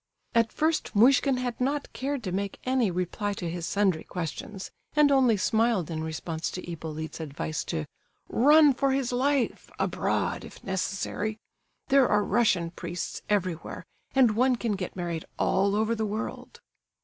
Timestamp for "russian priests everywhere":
12.23-13.85